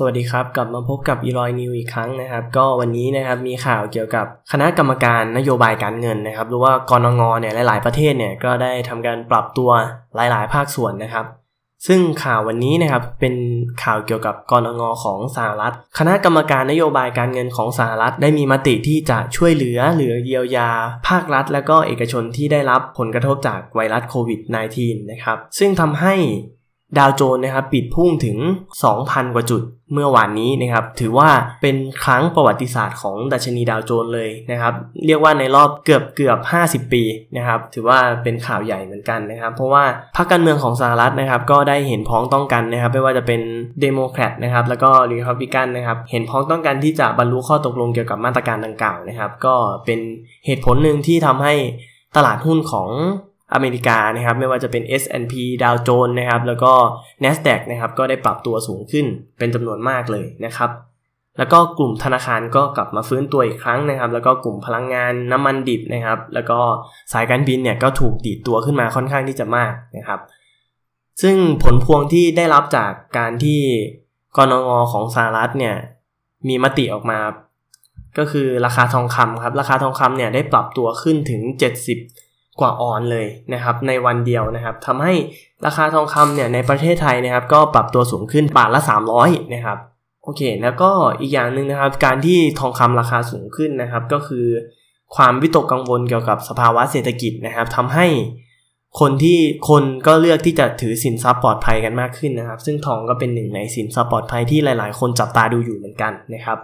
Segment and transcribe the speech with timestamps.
[0.00, 9.70] สวัสดีครับ กลับมาพบกับอีลอยนิวอีกครั้งนะครับ ก็วันนี้นะครับมีข่าวเกี่ยวกับคณะกรรมการนโยบายการเงินนะครับหรือว่ากรงงเนี่ยหลาย ๆประเทศเนี่ยก็ได้ทำการปรับตัว
[10.16, 11.26] หลาย ๆ ภาคส่วนนะครับ
[11.86, 13.34] ซึ่งข่าววันนี้นะครับเป็น
[13.84, 20.70] ข่าวเกี่ยวกับกรงงของสหรัฐ คณะกรรมการนโยบายการเงินของสหรัฐ ได้มีมติที่จะช่วยเหลือหรือเยียวยา
[21.08, 24.40] ภาครัฐ และก็เอกชนที่ได้รับผลกระทบจากไวรัสโควิด
[24.76, 26.14] -19 นะครับซึ่งทำให้
[26.98, 28.38] ดาวโจนส์นะครับปิดพุ่งถึง
[28.86, 29.62] 2,000 กว่าจุด
[29.92, 31.30] เมื่อวานนี้นะครับ ถือว่า
[31.62, 34.74] เป็นครั้งประวัติศาสตร์ของดัชนีดาวโจนส์เลยนะครับ
[35.06, 36.38] เรียกว่าในรอบเกือบเกือบ
[36.86, 37.02] 50 ปี
[37.36, 39.84] นะครับ ถือว่าเป็นข่าวใหญ่เหมือนกันนะครับ เพราะว่า
[40.16, 43.40] พรรคการเมืองของสหรัฐนะครับ ก็ได้เห็นพ้องต้องกันนะครับ ไม่ว่าจะเป็น
[43.80, 50.00] เดโมแครตนะครับ แล้วก็รีพับลิกันนะครับ เห็นพ้องต้องกันที่จะบรรลุข้อตกลงเกี่ยวกับมาตรการดังกล่าวนะครับ ก็เป็น
[50.46, 51.54] เหตุผลหนึ่งที่ทำให้
[52.16, 52.88] ตลาดหุ้นของ
[53.54, 56.72] อเมริกานะครับไม่ว่าจะเป็น S&P ดาวโจนส์นะครับแล้วก็
[57.24, 59.06] NASDAQ นะครับก็ได้ปรับตัวสูงขึ้น
[59.38, 60.70] เป็นจำนวนมากเลยนะครับ
[61.38, 66.58] แล้วก็กลุ่มธนาคารก็กลับมาฟื้นตัวอีกครั้งนะครับ แล้วก็กลุ่มพลังงานน้ำมันดิบนะครับ แล้วก็
[67.12, 70.20] สายการบินเนี่ยก็ถูกดีดตัวขึ้นมาค่อนข้างที่จะมากนะครับ
[71.22, 73.60] ซึ่งผลพวงที่ได้รับจากการที่
[74.36, 75.74] กรงงของสหรัฐเนี่ย
[76.48, 77.18] มีมติออกมา
[78.18, 81.42] ก็คือราคาทองคำครับ ราคาทองคำเนี่ยได้ปรับตัวขึ้นถึง
[81.86, 82.27] 70
[82.60, 85.14] กว่าออนเลยนะครับในวันเดียวนะครับทำให้
[85.66, 88.80] ราคาทองคำเนี่ยในประเทศไทยนะครับก็ปรับตัวสูงขึ้นบาทละ
[89.16, 89.78] 300นะครับ
[90.22, 94.46] โอเค แล้วก็อีกอย่างหนึ่งนะครับการที่ทองคำราคาสูงขึ้นนะครับก็คือ
[95.16, 98.06] ความวิตกกังวลเกี่ยวกับสภาวะเศรษฐกิจนะครับทำให้
[99.00, 106.58] คนที่คนก็เลือกที่จะถือสินทรัพย์ปลอดภัยกันมากขึ้นนะครับ ซึ่งทองก็เป็นหนึ่งในสินทรัพย์ปลอดภัยที่หลาย ๆ คนจับตาดูอยู่เหมือนกันนะครับ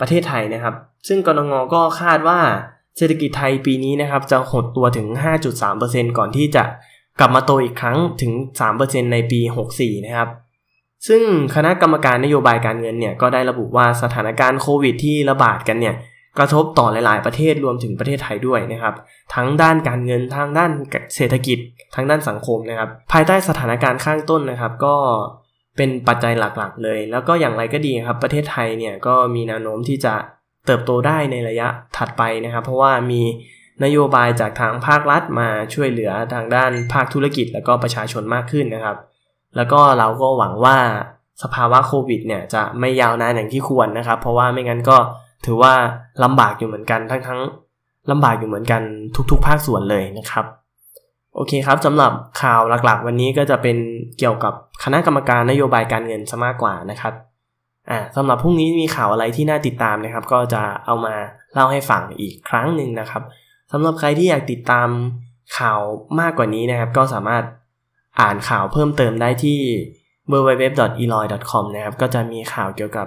[0.00, 0.74] ประเทศไทยนะครับ
[1.08, 2.38] ซึ่งกรงงก็คาดว่า
[2.96, 5.06] เศรษฐกิจไทยปีนี้นะครับจะหดตัวถึง
[5.62, 6.64] 5.3%ก่อนที่จะ
[7.20, 8.32] กลับมาโตอีกครั้งถึง
[8.72, 9.40] 3%ในปี
[9.72, 10.28] 64 นะครับ
[11.08, 11.22] ซึ่ง
[11.54, 15.94] คณะกรรมการนโยบายการเงินเนี่ยก็ได้ระบุว่าสถานการณ์โควิดที่ระบาดกันเนี่ย
[16.38, 18.94] กระทบต่อหลาย ๆ ประเทศรวมถึงประเทศไทยด้วยนะครับ
[19.34, 20.70] ทั้งด้านการเงินทางด้าน
[21.16, 21.58] เศรษฐกิจ
[21.94, 24.94] ทั้งด้านสังคมนะครับ ภายใต้สถานการณ์ข้างต้นนะครับ ก็
[25.76, 30.14] เป็นปัจจัยหลัก ๆ เลย แล้วก็อย่างไรก็ดีครับประเทศไทยเนี่ยก็มีแนวโน้มที่จะ
[30.68, 33.22] เติบโตได้ในระยะถัดไปนะครับ เพราะว่ามี
[33.84, 38.96] นโยบายจากทางภาครัฐมาช่วยเหลือทางด้านภาคธุรกิจ แล้วก็ประชาชนมากขึ้นนะครับ
[39.56, 40.76] แล้วก็เราก็หวังว่า
[41.42, 44.96] สภาวะโควิดเนี่ยจะไม่ยาวนานอย่างที่ควรนะครับ เพราะว่าไม่งั้นก็
[45.46, 45.72] ถือว่า
[46.24, 47.40] ลำบากอยู่เหมือนกันทั้งทั้ง
[48.10, 48.82] ลำบากอยู่เหมือนกัน
[49.30, 50.44] ทุกๆ ภาคส่วนเลยนะครับ
[51.34, 52.12] โอเคครับสำหรับ
[52.42, 53.76] ข่าวหลักๆ วันนี้ก็จะเป็น
[54.18, 54.52] เกี่ยวกับ
[54.84, 57.14] คณะกรรมการนโยบายการเงินซะมากกว่านะครับ
[57.90, 61.14] อ่าสำหรับพรุ่งนี้มีข่าวอะไรที่น่าติดตามนะครับ ก็จะเอามา
[61.52, 63.22] เล่าให้ฟังอีกครั้งหนึ่งนะครับ
[63.72, 64.88] สำหรับใครที่อยากติดตาม
[65.58, 65.80] ข่าว
[66.20, 67.44] มากกว่านี้นะครับ ก็สามารถ
[68.20, 69.58] อ่านข่าวเพิ่มเติมได้ที่
[70.32, 73.06] www.eloy.com นะครับ ก็จะมีข่าวเกี่ยวกับ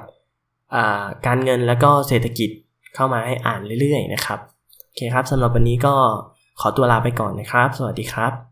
[1.25, 2.49] การเงินและก็เศรษฐกิจ
[2.95, 4.39] เข้ามาให้อ่านเรื่อยๆนะครับ
[4.83, 5.93] โอเคครับสำหรับวันนี้ก็
[6.59, 8.50] ขอตัวลาไปก่อนนะครับ สวัสดีครับ